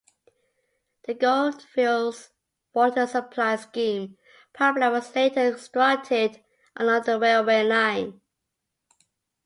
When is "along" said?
6.75-7.03